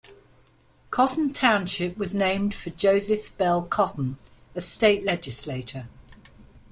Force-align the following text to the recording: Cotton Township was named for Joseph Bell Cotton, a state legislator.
Cotton 0.89 1.31
Township 1.31 1.95
was 1.95 2.11
named 2.11 2.55
for 2.55 2.71
Joseph 2.71 3.37
Bell 3.37 3.61
Cotton, 3.61 4.17
a 4.55 4.61
state 4.61 5.03
legislator. 5.03 5.89